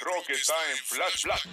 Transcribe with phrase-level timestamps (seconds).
[0.00, 1.48] Rock está en Flash Black.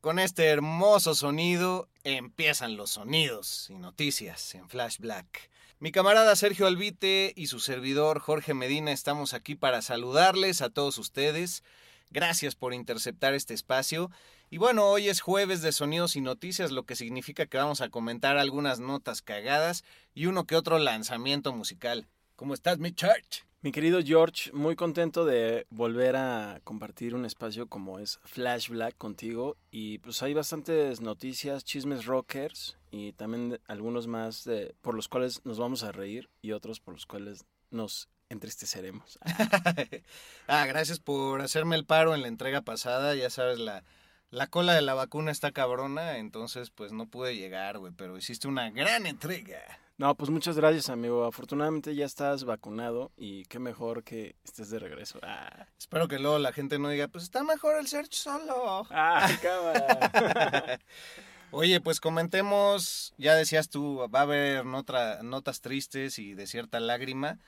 [0.00, 5.50] Con este hermoso sonido empiezan los sonidos y noticias en Flash Black.
[5.80, 10.98] Mi camarada Sergio Albite y su servidor Jorge Medina estamos aquí para saludarles a todos
[10.98, 11.64] ustedes.
[12.10, 14.12] Gracias por interceptar este espacio.
[14.48, 17.88] Y bueno, hoy es jueves de sonidos y noticias, lo que significa que vamos a
[17.88, 19.82] comentar algunas notas cagadas
[20.14, 22.06] y uno que otro lanzamiento musical.
[22.36, 23.44] ¿Cómo estás, mi church?
[23.66, 28.96] Mi querido George, muy contento de volver a compartir un espacio como es Flash Black
[28.96, 35.08] contigo y pues hay bastantes noticias, chismes rockers y también algunos más de, por los
[35.08, 39.18] cuales nos vamos a reír y otros por los cuales nos entristeceremos.
[40.46, 43.82] ah, gracias por hacerme el paro en la entrega pasada, ya sabes, la,
[44.30, 48.46] la cola de la vacuna está cabrona, entonces pues no pude llegar, güey, pero hiciste
[48.46, 49.80] una gran entrega.
[49.98, 51.24] No, pues muchas gracias, amigo.
[51.24, 55.18] Afortunadamente ya estás vacunado y qué mejor que estés de regreso.
[55.22, 55.66] Ah.
[55.78, 58.86] Espero que luego la gente no diga, pues está mejor el search solo.
[58.90, 60.80] Ah, cámara.
[61.50, 66.78] Oye, pues comentemos, ya decías tú, va a haber nota, notas tristes y de cierta
[66.78, 67.38] lágrima.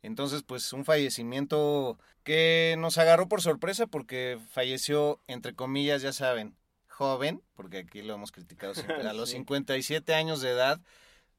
[0.00, 6.56] Entonces, pues un fallecimiento que nos agarró por sorpresa porque falleció, entre comillas, ya saben,
[6.88, 9.36] joven, porque aquí lo hemos criticado siempre, a los Sí.
[9.36, 10.80] 57 años de edad.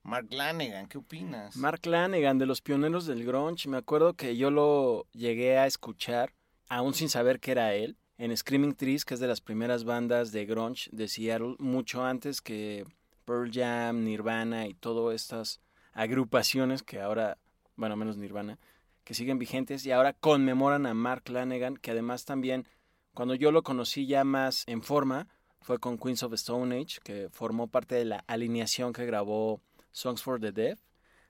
[0.03, 1.55] Mark Lanegan, ¿qué opinas?
[1.55, 3.69] Mark Lanegan, de los pioneros del grunge.
[3.69, 6.33] Me acuerdo que yo lo llegué a escuchar,
[6.67, 10.31] aún sin saber que era él, en Screaming Trees, que es de las primeras bandas
[10.31, 12.85] de grunge de Seattle, mucho antes que
[13.25, 15.61] Pearl Jam, Nirvana y todas estas
[15.93, 17.37] agrupaciones que ahora,
[17.75, 18.57] bueno, menos Nirvana,
[19.03, 22.67] que siguen vigentes y ahora conmemoran a Mark Lanegan, que además también,
[23.13, 25.27] cuando yo lo conocí ya más en forma,
[25.61, 29.61] fue con Queens of Stone Age, que formó parte de la alineación que grabó
[29.91, 30.79] Songs for the Deaf.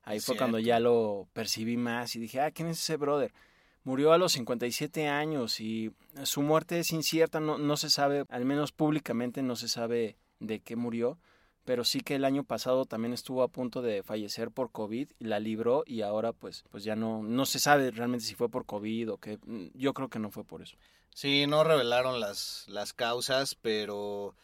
[0.04, 3.32] Ahí fue cuando ya lo percibí más y dije, ah, ¿quién es ese brother?
[3.84, 5.92] Murió a los 57 años y
[6.24, 10.62] su muerte es incierta, no, no se sabe, al menos públicamente no se sabe de
[10.62, 11.20] qué murió,
[11.66, 15.26] pero sí que el año pasado también estuvo a punto de fallecer por COVID y
[15.26, 18.66] la libró y ahora pues, pues ya no, no se sabe realmente si fue por
[18.66, 19.38] COVID o qué,
[19.74, 20.78] yo creo que no fue por eso.
[21.14, 24.36] Sí, no revelaron las, las causas, pero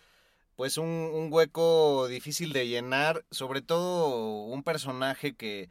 [0.55, 5.69] pues un, un hueco difícil de llenar, sobre todo un personaje que,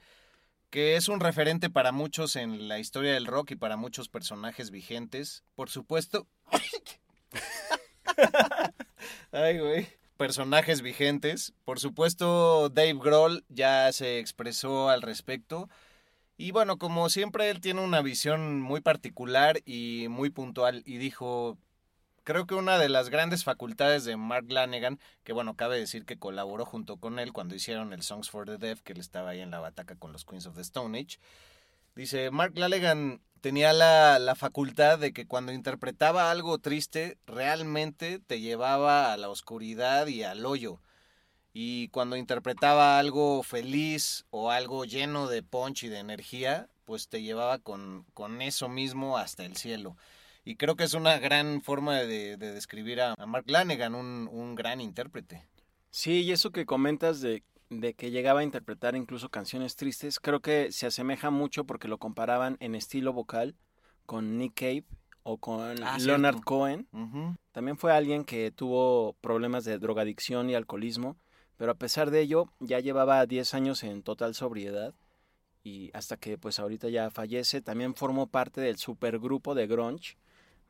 [0.70, 4.70] que es un referente para muchos en la historia del rock y para muchos personajes
[4.70, 5.44] vigentes.
[5.54, 6.26] Por supuesto.
[9.32, 9.88] Ay, güey.
[10.16, 11.52] Personajes vigentes.
[11.64, 15.68] Por supuesto, Dave Grohl ya se expresó al respecto.
[16.36, 20.82] Y bueno, como siempre, él tiene una visión muy particular y muy puntual.
[20.86, 21.58] Y dijo,
[22.24, 26.18] creo que una de las grandes facultades de Mark Lanegan, que bueno, cabe decir que
[26.18, 29.40] colaboró junto con él cuando hicieron el Songs for the Deaf, que él estaba ahí
[29.40, 31.18] en la bataca con los Queens of the Stone Age.
[31.94, 38.40] Dice, Mark Lanegan tenía la, la facultad de que cuando interpretaba algo triste, realmente te
[38.40, 40.80] llevaba a la oscuridad y al hoyo.
[41.52, 47.22] Y cuando interpretaba algo feliz o algo lleno de punch y de energía, pues te
[47.22, 49.96] llevaba con, con eso mismo hasta el cielo.
[50.44, 54.28] Y creo que es una gran forma de, de describir a, a Mark Lanegan, un,
[54.30, 55.46] un gran intérprete.
[55.90, 60.40] Sí, y eso que comentas de, de que llegaba a interpretar incluso canciones tristes, creo
[60.40, 63.54] que se asemeja mucho porque lo comparaban en estilo vocal
[64.06, 64.84] con Nick Cave
[65.22, 66.42] o con Ah, Leonard cierto.
[66.44, 66.88] Cohen.
[67.52, 71.16] También fue alguien que tuvo problemas de drogadicción y alcoholismo,
[71.56, 74.94] pero a pesar de ello ya llevaba 10 años en total sobriedad
[75.62, 80.18] y hasta que pues ahorita ya fallece, también formó parte del supergrupo de grunge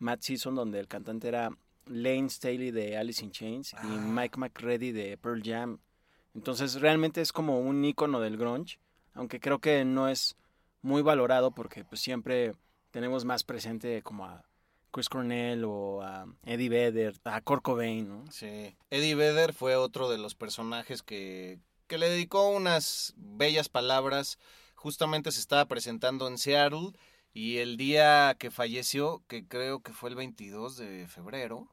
[0.04, 1.50] Matt Season donde el cantante era
[1.86, 3.84] Lane Staley de Alice in Chains y Ah.
[3.86, 5.78] Mike McCready de Pearl Jam.
[6.34, 8.78] Entonces realmente es como un ícono del grunge,
[9.14, 10.36] aunque creo que no es
[10.82, 12.54] muy valorado porque pues siempre
[12.90, 14.44] tenemos más presente como a
[14.90, 18.24] Chris Cornell o a Eddie Vedder, a Kurt Cobain, ¿no?
[18.30, 18.76] Sí.
[18.90, 24.38] Eddie Vedder fue otro de los personajes que, que le dedicó unas bellas palabras.
[24.74, 26.92] Justamente se estaba presentando en Seattle
[27.34, 31.68] y el día que falleció, que creo que fue el 22 de febrero,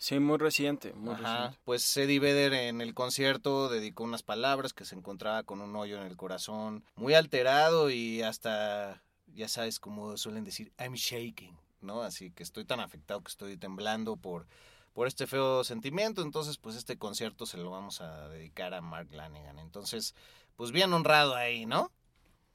[0.00, 1.58] Sí, muy reciente, muy Ajá, reciente.
[1.64, 6.00] pues Eddie Vedder en el concierto dedicó unas palabras que se encontraba con un hoyo
[6.00, 9.02] en el corazón, muy alterado y hasta,
[9.34, 12.02] ya sabes, como suelen decir, I'm shaking, ¿no?
[12.02, 14.46] Así que estoy tan afectado que estoy temblando por,
[14.92, 19.08] por este feo sentimiento, entonces pues este concierto se lo vamos a dedicar a Mark
[19.10, 19.58] Lanigan.
[19.58, 20.14] Entonces,
[20.54, 21.90] pues bien honrado ahí, ¿no?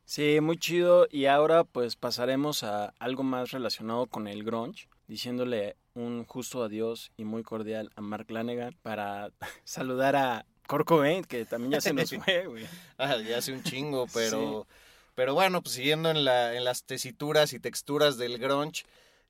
[0.05, 1.07] Sí, muy chido.
[1.09, 7.11] Y ahora pues pasaremos a algo más relacionado con el grunge, diciéndole un justo adiós
[7.17, 9.31] y muy cordial a Mark Lanegan para
[9.63, 12.65] saludar a Cobain, que también ya se nos fue, güey.
[12.97, 14.67] Ah, ya hace un chingo, pero,
[15.15, 18.83] pero bueno, pues siguiendo en, la, en las tesituras y texturas del grunge,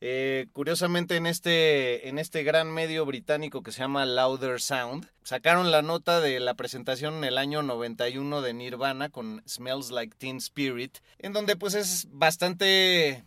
[0.05, 5.71] eh, curiosamente en este, en este gran medio británico que se llama Louder Sound, sacaron
[5.71, 10.39] la nota de la presentación en el año 91 de Nirvana con Smells Like Teen
[10.39, 13.23] Spirit, en donde pues es bastante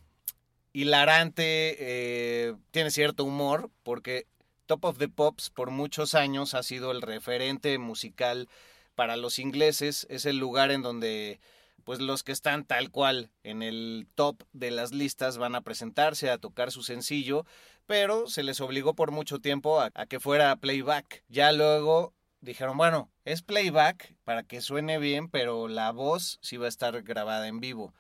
[0.75, 4.27] hilarante, eh, tiene cierto humor, porque
[4.67, 8.51] Top of the Pops por muchos años ha sido el referente musical
[8.95, 11.41] para los ingleses, es el lugar en donde
[11.87, 16.31] pues los que están tal cual en el top de las listas van a presentarse
[16.31, 17.47] a tocar su sencillo,
[17.87, 21.23] pero se les obligó por mucho tiempo a, que fuera playback.
[21.29, 26.67] Ya luego dijeron, bueno, es playback para que suene bien, pero la voz sí va
[26.67, 27.95] a estar grabada en vivo.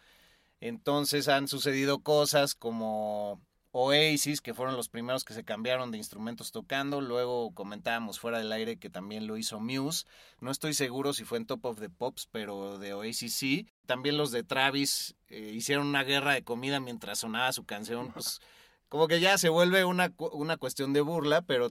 [0.58, 3.40] Entonces han sucedido cosas como
[3.70, 7.00] Oasis, que fueron los primeros que se cambiaron de instrumentos tocando.
[7.00, 10.06] Luego comentábamos fuera del aire que también lo hizo Muse.
[10.40, 13.68] No estoy seguro si fue en Top of the Pops, pero de Oasis sí.
[13.86, 18.12] También los de Travis eh, hicieron una guerra de comida mientras sonaba su canción.
[18.12, 18.40] Pues
[18.88, 21.70] como que ya se vuelve una, una cuestión de burla, pero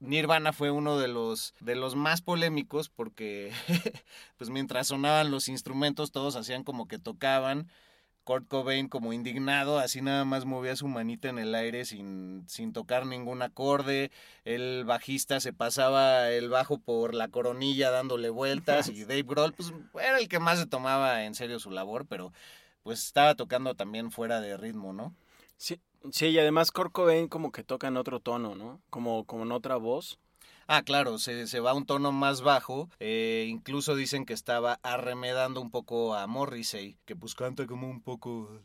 [0.00, 3.52] Nirvana fue uno de los de los más polémicos porque
[4.38, 7.70] pues mientras sonaban los instrumentos todos hacían como que tocaban
[8.30, 12.72] Kurt Cobain como indignado, así nada más movía su manita en el aire sin, sin
[12.72, 14.12] tocar ningún acorde.
[14.44, 19.72] El bajista se pasaba el bajo por la coronilla dándole vueltas y Dave Grohl pues
[20.00, 22.32] era el que más se tomaba en serio su labor, pero
[22.84, 25.12] pues estaba tocando también fuera de ritmo, ¿no?
[25.56, 25.80] Sí,
[26.12, 28.80] sí y además Kurt Cobain como que toca en otro tono, ¿no?
[28.90, 30.20] Como, como en otra voz.
[30.72, 32.88] Ah, claro, se, se va a un tono más bajo.
[33.00, 38.00] Eh, incluso dicen que estaba arremedando un poco a Morrissey, que pues canta como un
[38.00, 38.62] poco...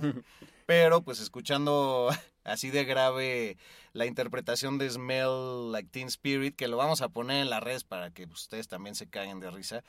[0.66, 2.08] Pero pues escuchando
[2.44, 3.58] así de grave
[3.92, 7.84] la interpretación de Smell Like Teen Spirit, que lo vamos a poner en las redes
[7.84, 9.84] para que ustedes también se caigan de risa,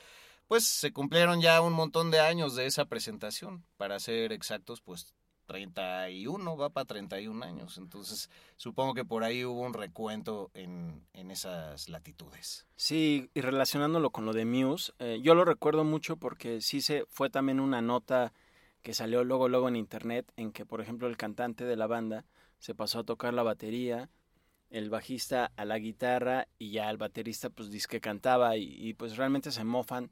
[0.46, 3.64] pues se cumplieron ya un montón de años de esa presentación.
[3.78, 5.14] Para ser exactos, pues
[5.48, 7.78] 31, va para 31 años.
[7.78, 12.66] Entonces, supongo que por ahí hubo un recuento en, en esas latitudes.
[12.76, 17.06] Sí, y relacionándolo con lo de Muse, eh, yo lo recuerdo mucho porque sí se
[17.08, 18.34] fue también una nota
[18.82, 22.26] que salió luego luego en internet en que, por ejemplo, el cantante de la banda
[22.58, 24.10] se pasó a tocar la batería,
[24.68, 28.92] el bajista a la guitarra y ya el baterista pues dice que cantaba y, y
[28.92, 30.10] pues realmente se mofan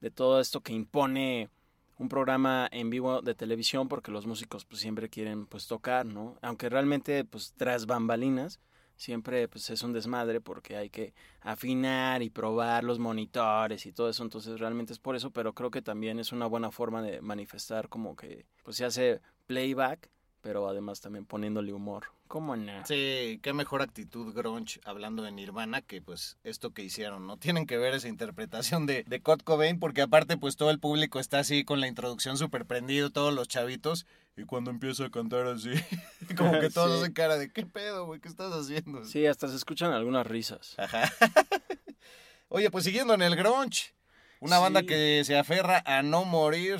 [0.00, 1.50] de todo esto que impone
[1.98, 6.38] un programa en vivo de televisión porque los músicos pues siempre quieren pues tocar, ¿no?
[6.42, 8.60] Aunque realmente pues tras bambalinas
[8.96, 14.10] siempre pues es un desmadre porque hay que afinar y probar los monitores y todo
[14.10, 17.20] eso, entonces realmente es por eso, pero creo que también es una buena forma de
[17.20, 22.06] manifestar como que pues se hace playback, pero además también poniéndole humor.
[22.28, 22.84] ¿Cómo no?
[22.86, 27.38] Sí, qué mejor actitud grunge hablando de Nirvana que pues esto que hicieron, ¿no?
[27.38, 31.20] Tienen que ver esa interpretación de, de Kurt Cobain porque aparte pues todo el público
[31.20, 35.46] está así con la introducción súper prendido, todos los chavitos, y cuando empieza a cantar
[35.46, 35.70] así,
[36.36, 37.00] como que todos Sí.
[37.00, 38.20] hacen cara de ¿qué pedo, güey?
[38.20, 39.04] ¿Qué estás haciendo?
[39.04, 40.74] Sí, hasta se escuchan algunas risas.
[40.78, 41.10] Ajá.
[42.50, 43.92] Oye, pues siguiendo en el grunge,
[44.40, 46.78] una banda que se aferra a no morir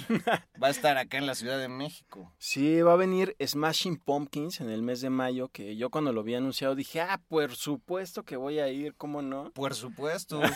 [0.63, 2.33] va a estar acá en la Ciudad de México.
[2.39, 6.23] Sí, va a venir Smashing Pumpkins en el mes de mayo, que yo cuando lo
[6.23, 9.51] vi anunciado dije, ah, por supuesto que voy a ir, ¿cómo no?
[9.53, 10.41] Por supuesto.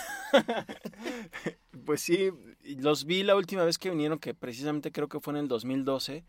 [1.84, 2.30] Pues sí,
[2.62, 6.24] los vi la última vez que vinieron, que precisamente creo que fue en el 2012,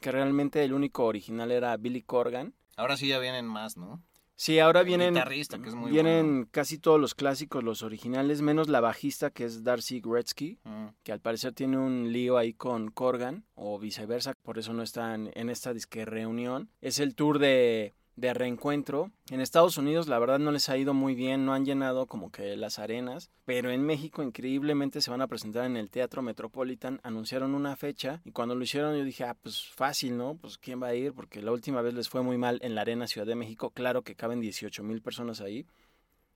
[0.00, 2.54] que realmente el único original era Billy Corgan.
[2.76, 4.02] Ahora sí ya vienen más, ¿no?
[4.40, 6.48] Sí, ahora vienen, guitarrista, que es muy vienen bueno.
[6.52, 10.86] casi todos los clásicos, los originales, menos la bajista que es Darcy Gretzky, Mm.
[11.02, 15.30] que al parecer tiene un lío ahí con Corgan, o viceversa, por eso no están
[15.34, 16.70] en esta disque reunión.
[16.80, 19.12] Es el tour de, de reencuentro.
[19.30, 22.32] En Estados Unidos la verdad no les ha ido muy bien, no han llenado como
[22.32, 27.00] que las arenas, pero en México increíblemente se van a presentar en el Teatro Metropolitan,
[27.04, 30.34] anunciaron una fecha y cuando lo hicieron yo dije, ah, pues fácil, ¿no?
[30.34, 32.80] Pues quién va a ir, porque la última vez les fue muy mal en la
[32.80, 35.64] Arena Ciudad de México, claro que caben 18 mil personas ahí.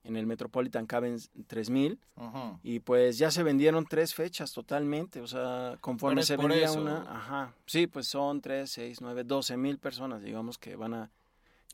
[0.04, 2.00] En el Metropolitan caben 3 mil.
[2.64, 5.20] Y pues ya se vendieron tres fechas totalmente.
[5.20, 7.02] O sea, conforme se vendía una.
[7.02, 7.54] Ajá.
[7.66, 11.10] Sí, pues son 3, 6, 9, 12 mil personas, digamos, que van a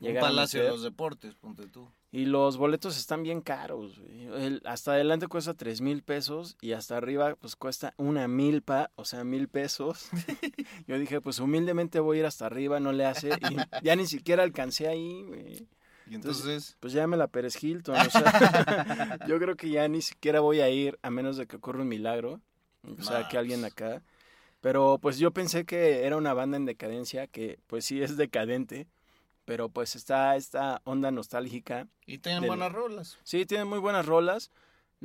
[0.00, 1.88] llegar a palacio de los deportes, ponte tú.
[2.10, 4.00] Y los boletos están bien caros.
[4.08, 9.04] El- hasta adelante cuesta 3 mil pesos y hasta arriba pues cuesta una milpa, o
[9.04, 10.08] sea, mil pesos.
[10.86, 13.30] Yo dije, pues humildemente voy a ir hasta arriba, no le hace.
[13.50, 15.66] Y ya ni siquiera alcancé ahí, güey.
[16.10, 20.00] Y entonces, Pues ya me la Pérez Hilton, o sea, yo creo que ya ni
[20.00, 22.40] siquiera voy a ir a menos de que ocurra un milagro,
[22.98, 24.02] o sea, que alguien acá.
[24.62, 28.86] Pero pues yo pensé que era una banda en decadencia, que pues sí es decadente,
[29.48, 31.88] pero pues está esta onda nostálgica.
[32.06, 33.16] y tienen del- buenas rolas.
[33.24, 34.50] Sí, tienen muy buenas rolas.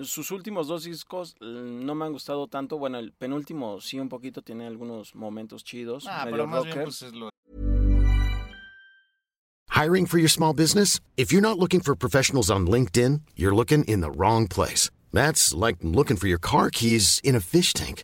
[0.02, 2.78] Sus últimos dos discos mm, no me han gustado tanto.
[2.78, 6.76] Bueno, el penúltimo sí un poquito tiene algunos momentos chidos, Ah, medio pero más bien
[6.76, 7.00] rockers.
[7.00, 7.30] pues es lo
[9.70, 11.00] Hiring for your small business?
[11.18, 14.90] If you're not looking for professionals on LinkedIn, you're looking in the wrong place.
[15.12, 18.04] That's like looking for your car keys in a fish tank.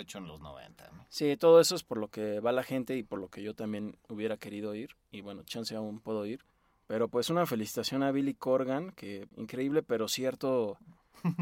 [0.00, 0.90] Hecho en los 90.
[0.92, 1.06] ¿no?
[1.08, 3.54] Sí, todo eso es por lo que va la gente y por lo que yo
[3.54, 4.96] también hubiera querido ir.
[5.10, 6.44] Y bueno, chance aún puedo ir.
[6.86, 10.78] Pero pues una felicitación a Billy Corgan, que increíble, pero cierto,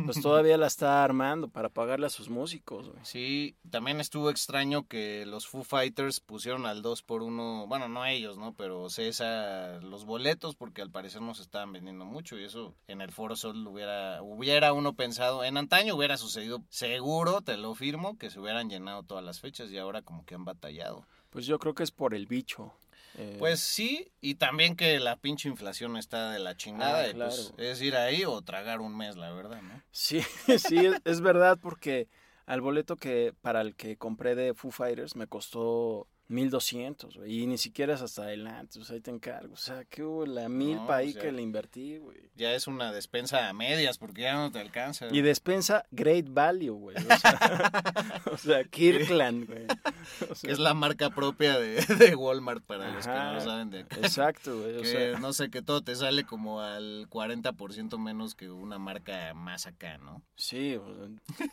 [0.05, 2.89] pues todavía la está armando para pagarle a sus músicos.
[2.89, 3.01] güey.
[3.05, 8.05] Sí, también estuvo extraño que los Foo Fighters pusieron al 2 por 1 bueno, no
[8.07, 8.55] ellos, ¿no?
[8.55, 13.01] Pero César, los boletos, porque al parecer no se estaban vendiendo mucho y eso en
[13.01, 18.19] el Foro Sol hubiera, hubiera uno pensado, en antaño hubiera sucedido, seguro, te lo firmo,
[18.19, 21.07] que se hubieran llenado todas las fechas y ahora como que han batallado.
[21.31, 22.73] Pues yo creo que es por el bicho.
[23.17, 27.15] Eh, Pues sí, y también que la pinche inflación está de la chingada, Ah, y
[27.15, 29.83] pues es ir ahí o tragar un mes, la verdad, ¿no?
[29.91, 30.21] Sí,
[30.59, 32.09] sí, es, es verdad porque
[32.47, 37.43] al boleto que para el que compré de Foo Fighters me costó 1200, güey.
[37.43, 39.55] Y ni siquiera es hasta adelante, o sea, ahí te encargo.
[39.55, 42.19] O sea, que hubo la milpa No, ahí o sea, que le invertí, güey.
[42.37, 45.07] Ya es una despensa a medias porque ya no te alcanza.
[45.11, 46.97] Y despensa Great Value, güey.
[46.97, 49.67] O sea, o sea, Kirkland, güey.
[50.31, 53.71] O sea, que es la marca propia de, de Walmart para los que no saben
[53.71, 53.97] de acá.
[53.97, 54.77] Exacto, güey.
[54.77, 58.79] O Que sea, no sé, que todo te sale como al 40% menos que una
[58.79, 60.23] marca más acá, ¿no?
[60.37, 60.79] sí,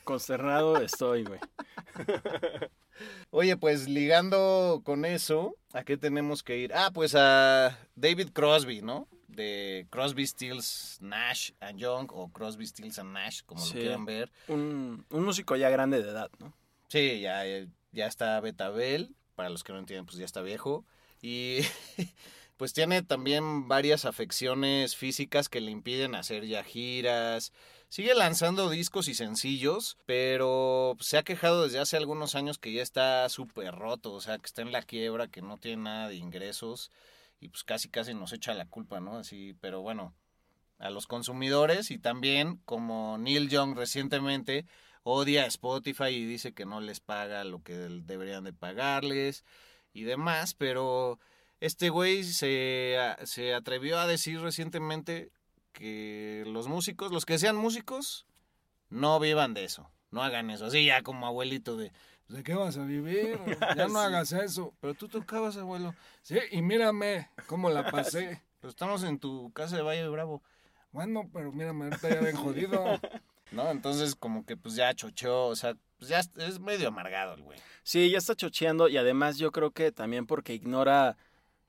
[0.03, 1.39] consternado estoy, güey.
[3.29, 6.73] Oye, pues ligando con eso, ¿a qué tenemos que ir?
[6.73, 9.07] Ah, pues a David Crosby, ¿no?
[9.27, 13.75] De Crosby, Stills, Nash and Young o Crosby, Stills and Nash, como Sí.
[13.75, 14.31] lo quieran ver.
[14.47, 16.53] Un, un músico ya grande de edad, ¿no?
[16.89, 17.43] Sí, ya,
[17.93, 20.85] ya está Betabel, para los que no entienden, pues ya está viejo.
[21.21, 21.59] Y
[22.57, 27.53] pues tiene también varias afecciones físicas que le impiden hacer ya giras.
[27.91, 32.81] Sigue lanzando discos y sencillos, pero se ha quejado desde hace algunos años que ya
[32.81, 36.15] está súper roto, o sea, que está en la quiebra, que no tiene nada de
[36.15, 36.89] ingresos
[37.41, 39.17] y pues casi casi nos echa la culpa, ¿no?
[39.17, 40.15] Así, pero bueno,
[40.79, 44.65] a los consumidores y también como Neil Young recientemente
[45.03, 49.43] odia a Spotify y dice que no les paga lo que deberían de pagarles
[49.91, 51.19] y demás, pero
[51.59, 52.95] este güey se,
[53.25, 55.33] se atrevió a decir recientemente
[55.73, 58.25] que los músicos, los que sean músicos,
[58.89, 61.91] no vivan de eso, no hagan eso, así ya como abuelito de,
[62.27, 63.39] ¿de qué vas a vivir?
[63.77, 64.05] Ya no Sí.
[64.05, 65.93] hagas eso, pero tú tocabas, abuelo.
[66.21, 68.41] Sí, y mírame cómo la pasé.
[68.61, 70.43] Pero estamos en tu casa de Valle de Bravo.
[70.91, 72.83] Bueno, pero mírame, ahorita ya ven jodido.
[73.51, 73.71] ¿No?
[73.71, 77.41] Entonces como que pues ya chocheó, o sea, pues ya es- es medio amargado el
[77.41, 77.57] güey.
[77.81, 81.17] Sí, ya está chocheando y además yo creo que también porque ignora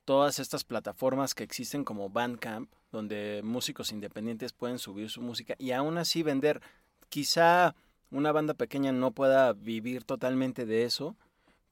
[0.04, 5.72] todas estas plataformas que existen como Bandcamp, donde músicos independientes pueden subir su música y
[5.72, 6.60] aún así vender.
[7.08, 7.74] Quizá
[8.10, 11.16] una banda pequeña no pueda vivir totalmente de eso,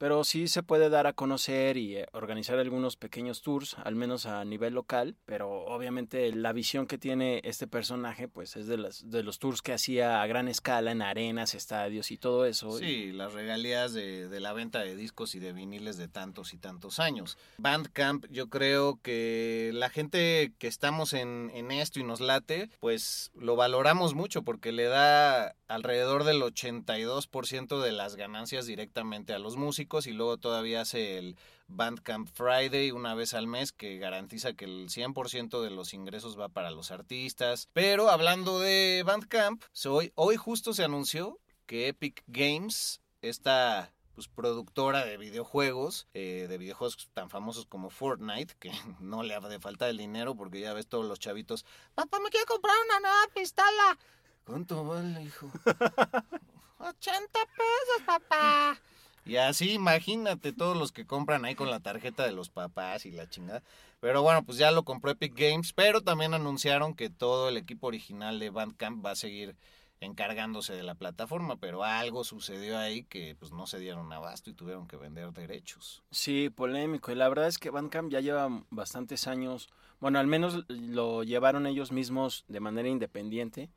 [0.01, 4.25] pero sí se puede dar a conocer y eh, organizar algunos pequeños tours, al menos
[4.25, 9.07] a nivel local, pero obviamente la visión que tiene este personaje pues es de, las,
[9.11, 12.79] de los tours que hacía a gran escala en arenas, estadios y todo eso.
[12.79, 16.57] Sí, las regalías de, de la venta de discos y de viniles de tantos y
[16.57, 17.37] tantos años.
[17.59, 23.29] Bandcamp, yo creo que la gente que estamos en, en esto y nos late, pues
[23.35, 29.57] lo valoramos mucho porque le da alrededor del 82% de las ganancias directamente a los
[29.57, 34.65] músicos y luego todavía hace el Bandcamp Friday una vez al mes que garantiza que
[34.65, 37.67] el 100% de los ingresos va para los artistas.
[37.73, 45.05] Pero hablando de Bandcamp, hoy, hoy justo se anunció que Epic Games, esta pues, productora
[45.05, 49.89] de videojuegos, eh, de videojuegos tan famosos como Fortnite, que no le ha de falta
[49.89, 53.99] el dinero porque ya ves todos los chavitos, papá me quiero comprar una nueva pistola.
[54.45, 55.51] ¿Cuánto vale, hijo?
[56.79, 58.79] 80 pesos, papá.
[59.25, 63.11] Y así, imagínate todos los que compran ahí con la tarjeta de los papás y
[63.11, 63.61] la chingada.
[63.99, 67.87] Pero bueno, pues ya lo compró Epic Games, pero también anunciaron que todo el equipo
[67.87, 69.55] original de Bandcamp va a seguir
[69.99, 74.53] encargándose de la plataforma, pero algo sucedió ahí que pues no se dieron abasto y
[74.53, 76.01] tuvieron que vender derechos.
[76.09, 77.11] Sí, polémico.
[77.11, 79.69] Y la verdad es que Bandcamp ya lleva bastantes años.
[79.99, 83.69] Bueno, al menos lo llevaron ellos mismos de manera independiente.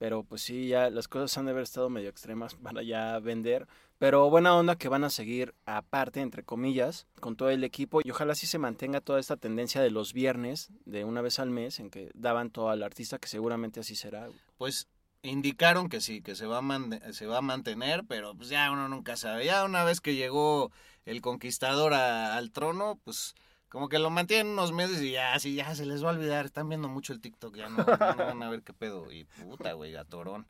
[0.00, 3.68] Pero pues sí, ya las cosas han de haber estado medio extremas para ya vender.
[4.00, 8.00] Pero buena onda que van a seguir aparte, entre comillas, con todo el equipo.
[8.02, 11.50] Y ojalá sí se mantenga toda esta tendencia de los viernes, de una vez al
[11.50, 14.30] mes, en que daban todo al artista, que seguramente así será.
[14.56, 14.88] Pues
[15.20, 18.88] indicaron que sí, que se va a, se va a mantener, pero pues ya uno
[18.88, 19.44] nunca sabe.
[19.44, 20.72] Ya una vez que llegó
[21.04, 23.34] el conquistador al trono, pues
[23.70, 26.44] como que lo mantienen unos meses y ya, sí, ya se les va a olvidar.
[26.44, 29.10] Están viendo mucho el TikTok, ya no, ya no van a ver qué pedo.
[29.12, 30.48] Y puta, güey, gatorón.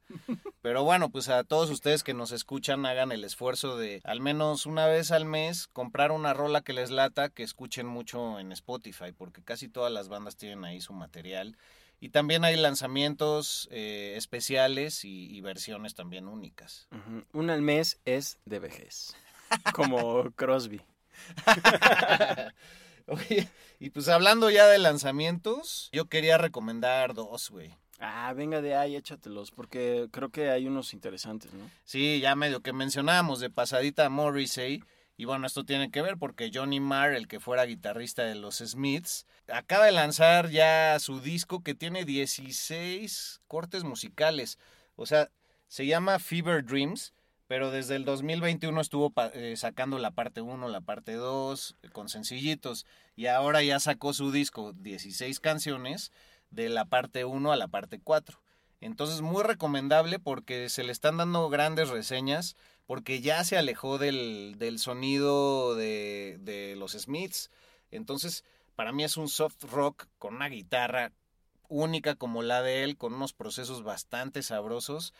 [0.63, 4.65] Pero bueno, pues a todos ustedes que nos escuchan, hagan el esfuerzo de al menos
[4.65, 9.13] una vez al mes comprar una rola que les lata, que escuchen mucho en Spotify,
[9.13, 11.59] porque casi todas las bandas tienen ahí su material.
[12.01, 16.89] Y también hay lanzamientos eh, especiales y, y versiones también únicas.
[17.35, 19.15] Una al mes es de vejez.
[19.75, 20.81] Como Crosby.
[23.11, 23.49] Oye,
[23.81, 27.75] y pues hablando ya de lanzamientos, yo quería recomendar dos, güey.
[27.99, 31.69] Ah, venga de ahí, échatelos, porque creo que hay unos interesantes, ¿no?
[31.85, 34.83] Sí, ya medio que mencionábamos de pasadita a Morrissey.
[35.17, 38.59] Y bueno, esto tiene que ver porque Johnny Marr, el que fuera guitarrista de los
[38.59, 44.59] Smiths, acaba de lanzar ya su disco que tiene 16 cortes musicales.
[44.97, 45.31] O sea,
[45.69, 47.13] se llama Fever Dreams,
[47.51, 52.09] pero desde el 2021 estuvo eh, sacando la parte 1, la parte 2, eh, con
[52.09, 52.87] sencillitos.
[53.17, 56.13] Y ahora ya sacó su disco, 16 canciones,
[56.51, 58.41] de la parte 1 a la parte 4.
[58.81, 62.55] Entonces, muy recomendable porque se le están dando grandes reseñas,
[62.87, 67.51] porque ya se alejó del, del sonido de, de los Smiths.
[67.91, 68.45] Entonces,
[68.77, 71.11] para mí es un soft rock con una guitarra
[71.69, 75.13] única como la de él, con unos procesos bastante sabrosos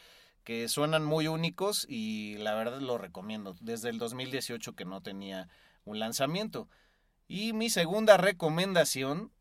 [0.45, 3.57] que suenan muy únicos y la verdad lo recomiendo.
[3.61, 5.49] Desde el 2018 que no tenía
[5.85, 6.69] un lanzamiento.
[7.29, 9.33] Y mi segunda recomendación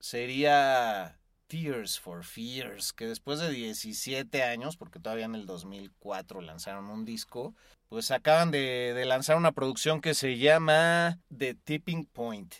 [0.00, 6.90] sería Tears for Fears, que después de 17 años, porque todavía en el 2004 lanzaron
[6.90, 7.54] un disco,
[7.88, 12.54] pues acaban de, de lanzar una producción que se llama The Tipping Point.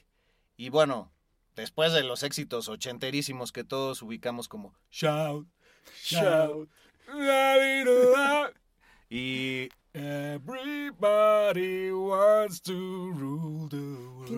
[0.57, 1.13] Y bueno,
[1.57, 5.49] después de los éxitos ochenterísimos que todos ubicamos como Shout,
[6.03, 6.71] Shout,
[9.09, 12.73] y Everybody wants to
[13.15, 14.29] rule the world.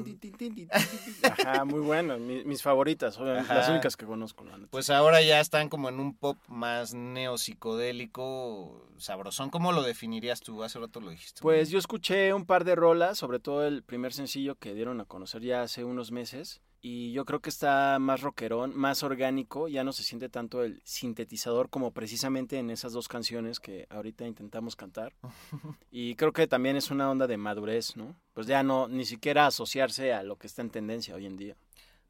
[1.24, 4.44] Ajá, muy buenas, mi- mis, favoritas, obviamente, las únicas que conozco.
[4.70, 9.50] Pues ahora ya están como en un pop más neopsicodélico, sabrosón.
[9.50, 10.62] ¿Cómo lo definirías tú?
[10.62, 11.40] Hace rato lo dijiste.
[11.42, 15.06] Pues yo escuché un par de rolas, sobre todo el primer sencillo que dieron a
[15.06, 16.60] conocer ya hace unos meses.
[16.80, 20.80] Y yo creo que está más rockerón, más orgánico, ya no se siente tanto el
[20.84, 25.14] sintetizador como precisamente en esas dos canciones que ahorita intentamos cantar.
[25.90, 28.14] Y creo que también es una onda de madurez, ¿no?
[28.34, 31.56] Pues ya no, ni siquiera asociarse a lo que está en tendencia hoy en día.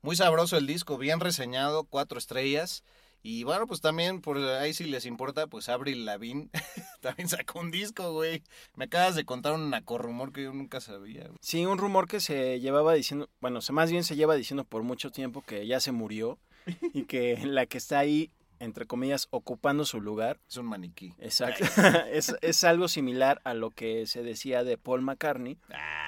[0.03, 2.85] Muy sabroso el disco, bien reseñado, cuatro estrellas.
[3.23, 6.49] Y bueno, pues también, por ahí si les importa, pues Avril Lavigne
[7.01, 8.43] también sacó un disco, güey.
[8.77, 11.25] Me acabas de contar un nacorrumor que yo nunca sabía.
[11.25, 11.37] güey.
[11.41, 15.11] Sí, un rumor que se llevaba diciendo, bueno, más bien se lleva diciendo por mucho
[15.11, 16.39] tiempo que ya se murió
[16.95, 20.41] y que la que está ahí, entre comillas, ocupando su lugar.
[20.49, 21.15] Es un maniquí.
[21.19, 21.65] Exacto.
[22.13, 25.59] es, es algo similar a lo que se decía de Paul McCartney,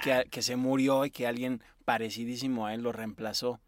[0.03, 3.61] que, a- que se murió y que alguien parecidísimo a él lo reemplazó.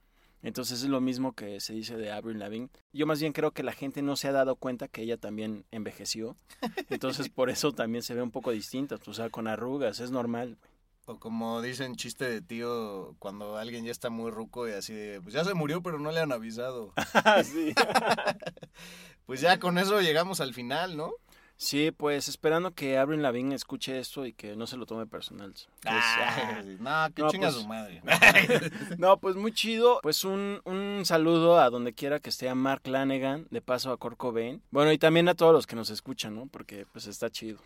[0.42, 2.68] Entonces es lo mismo que se dice de Avril Lavigne.
[2.92, 5.64] Yo más bien creo que la gente no se ha dado cuenta que ella también
[5.70, 6.36] envejeció.
[6.90, 10.58] Entonces por eso también se ve un poco distinta, o sea, con arrugas, es normal.
[11.04, 15.20] O como dicen chiste de tío, cuando alguien ya está muy ruco y así de,
[15.20, 16.92] pues ya se murió, pero no le han avisado.
[17.44, 17.74] Sí.
[19.26, 21.12] pues ya con eso llegamos al final, ¿no?
[21.56, 25.52] Sí, pues esperando que Avril Lavigne escuche esto y que no se lo tome personal.
[25.54, 25.60] Que
[25.90, 26.62] es- Ah,
[27.08, 28.02] no, que chinga su madre.
[28.98, 30.00] no, pues muy chido.
[30.02, 33.96] Pues un, un saludo a donde quiera que esté a Mark Lanegan, de paso a
[33.96, 34.60] Kurt Cobain.
[34.70, 36.46] Bueno, y también a todos los que nos escuchan, ¿no?
[36.46, 37.60] Porque pues está chido.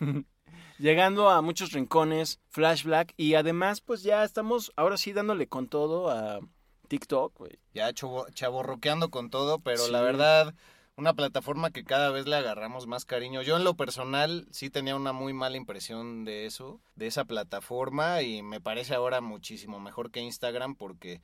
[0.78, 5.68] Llegando a muchos rincones, Flash Black, y además pues ya estamos ahora sí dándole con
[5.68, 6.40] todo a
[6.88, 7.58] TikTok, güey.
[7.72, 10.54] Ya chavo- chavorroqueando con todo, pero la verdad,
[10.96, 13.42] una plataforma que cada vez le agarramos más cariño.
[13.42, 18.22] Yo en lo personal sí tenía una muy mala impresión de eso, de esa plataforma,
[18.22, 21.20] y me parece ahora muchísimo mejor que Instagram porque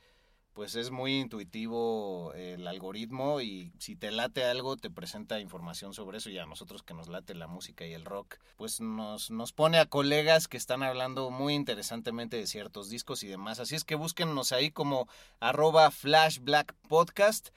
[0.52, 6.18] pues es muy intuitivo el algoritmo y si te late algo te presenta información sobre
[6.18, 9.54] eso y a nosotros que nos late la música y el rock pues nos, nos
[9.54, 13.84] pone a colegas que están hablando muy interesantemente de ciertos discos y demás así es
[13.84, 15.08] que búsquennos ahí como
[15.40, 17.48] arroba flashblackpodcast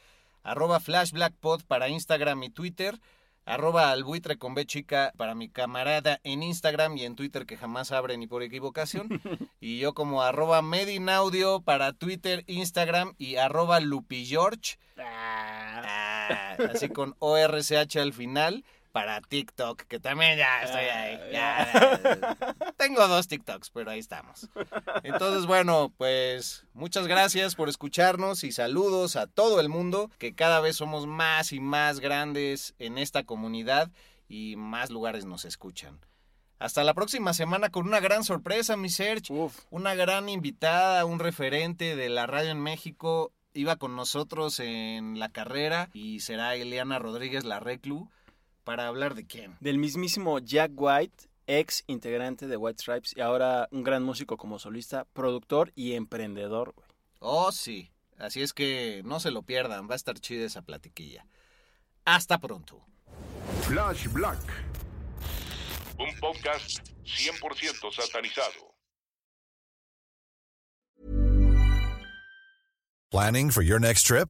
[0.46, 3.00] arroba flashblackpod para Instagram y Twitter
[3.46, 7.92] arroba albuitre con B chica para mi camarada en Instagram y en Twitter que jamás
[7.92, 9.08] abre ni por equivocación.
[9.60, 14.78] y yo como arroba medinaudio para Twitter, Instagram y arroba lupigeorge.
[14.98, 18.64] Ah, así con ORCH al final
[18.96, 21.20] para TikTok, que también ya estoy ahí.
[21.34, 22.00] ya.
[22.78, 24.48] Tengo dos TikToks, pero ahí estamos.
[25.04, 30.62] Entonces, bueno, pues muchas gracias por escucharnos y saludos a todo el mundo, que cada
[30.62, 33.92] vez somos más y más grandes en esta comunidad
[34.30, 36.00] y más lugares nos escuchan.
[36.58, 39.34] Hasta la próxima semana con una gran sorpresa, mi Serge.
[39.72, 43.34] Una gran invitada, un referente de la radio en México.
[43.54, 48.10] Iba con nosotros en la carrera y será Eliana Rodríguez la Reclu
[48.66, 49.56] para hablar de quién.
[49.62, 54.60] Del mismísimo Jack White, ex integrante de White Stripes y ahora un gran músico como
[54.60, 56.74] solista, productor y emprendedor.
[56.76, 56.88] güey.
[57.20, 57.92] Oh, sí.
[58.18, 61.26] Así es que no se lo pierdan, va a estar chida esa platiquilla.
[62.04, 62.86] Hasta pronto.
[63.64, 64.40] Flash Black.
[65.98, 68.76] Un podcast 100% satanizado.
[73.12, 74.30] Planning for your next trip?